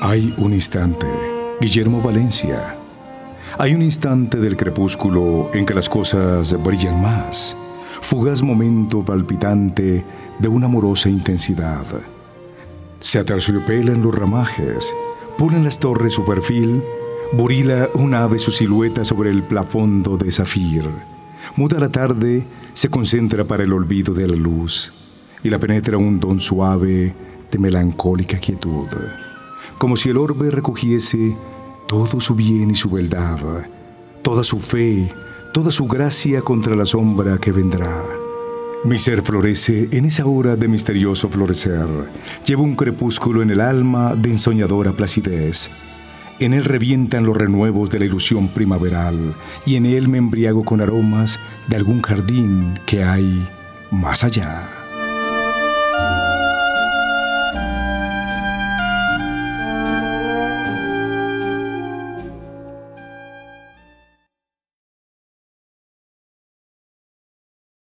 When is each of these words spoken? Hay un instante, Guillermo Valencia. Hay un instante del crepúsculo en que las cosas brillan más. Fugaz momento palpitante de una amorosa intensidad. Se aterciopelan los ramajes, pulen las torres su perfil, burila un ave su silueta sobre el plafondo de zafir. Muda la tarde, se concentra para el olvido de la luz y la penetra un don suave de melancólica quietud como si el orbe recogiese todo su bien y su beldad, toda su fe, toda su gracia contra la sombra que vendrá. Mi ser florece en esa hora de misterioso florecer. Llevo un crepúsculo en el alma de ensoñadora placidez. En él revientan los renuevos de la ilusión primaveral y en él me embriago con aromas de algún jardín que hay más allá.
Hay 0.00 0.32
un 0.38 0.52
instante, 0.52 1.08
Guillermo 1.60 2.00
Valencia. 2.00 2.76
Hay 3.58 3.74
un 3.74 3.82
instante 3.82 4.38
del 4.38 4.56
crepúsculo 4.56 5.50
en 5.52 5.66
que 5.66 5.74
las 5.74 5.88
cosas 5.88 6.54
brillan 6.62 7.02
más. 7.02 7.56
Fugaz 8.00 8.40
momento 8.40 9.04
palpitante 9.04 10.04
de 10.38 10.48
una 10.48 10.66
amorosa 10.66 11.08
intensidad. 11.08 11.84
Se 13.00 13.18
aterciopelan 13.18 14.00
los 14.00 14.14
ramajes, 14.14 14.94
pulen 15.36 15.64
las 15.64 15.80
torres 15.80 16.12
su 16.12 16.24
perfil, 16.24 16.80
burila 17.32 17.88
un 17.94 18.14
ave 18.14 18.38
su 18.38 18.52
silueta 18.52 19.02
sobre 19.02 19.30
el 19.30 19.42
plafondo 19.42 20.16
de 20.16 20.30
zafir. 20.30 20.88
Muda 21.56 21.80
la 21.80 21.88
tarde, 21.88 22.44
se 22.72 22.88
concentra 22.88 23.42
para 23.42 23.64
el 23.64 23.72
olvido 23.72 24.14
de 24.14 24.28
la 24.28 24.36
luz 24.36 24.92
y 25.42 25.50
la 25.50 25.58
penetra 25.58 25.98
un 25.98 26.20
don 26.20 26.38
suave 26.38 27.12
de 27.50 27.58
melancólica 27.58 28.38
quietud 28.38 28.86
como 29.78 29.96
si 29.96 30.10
el 30.10 30.16
orbe 30.16 30.50
recogiese 30.50 31.36
todo 31.86 32.20
su 32.20 32.34
bien 32.34 32.70
y 32.70 32.74
su 32.74 32.90
beldad, 32.90 33.38
toda 34.22 34.44
su 34.44 34.58
fe, 34.60 35.12
toda 35.52 35.70
su 35.70 35.86
gracia 35.86 36.42
contra 36.42 36.76
la 36.76 36.84
sombra 36.84 37.38
que 37.38 37.52
vendrá. 37.52 38.04
Mi 38.84 38.98
ser 38.98 39.22
florece 39.22 39.88
en 39.90 40.04
esa 40.04 40.24
hora 40.26 40.54
de 40.54 40.68
misterioso 40.68 41.28
florecer. 41.28 41.86
Llevo 42.46 42.62
un 42.62 42.76
crepúsculo 42.76 43.42
en 43.42 43.50
el 43.50 43.60
alma 43.60 44.14
de 44.14 44.30
ensoñadora 44.30 44.92
placidez. 44.92 45.70
En 46.38 46.54
él 46.54 46.64
revientan 46.64 47.26
los 47.26 47.36
renuevos 47.36 47.90
de 47.90 47.98
la 47.98 48.04
ilusión 48.04 48.48
primaveral 48.48 49.34
y 49.66 49.74
en 49.74 49.86
él 49.86 50.06
me 50.06 50.18
embriago 50.18 50.64
con 50.64 50.80
aromas 50.80 51.40
de 51.66 51.74
algún 51.74 52.02
jardín 52.02 52.78
que 52.86 53.02
hay 53.02 53.44
más 53.90 54.22
allá. 54.22 54.77